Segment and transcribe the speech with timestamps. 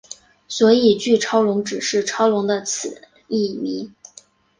[0.47, 3.93] 所以巨超龙只是超龙的次异名。